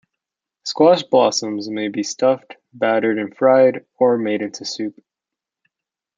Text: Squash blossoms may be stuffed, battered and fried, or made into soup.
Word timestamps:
Squash 0.63 1.03
blossoms 1.03 1.69
may 1.69 1.87
be 1.87 2.01
stuffed, 2.01 2.55
battered 2.73 3.19
and 3.19 3.37
fried, 3.37 3.85
or 3.99 4.17
made 4.17 4.41
into 4.41 4.65
soup. 4.65 4.99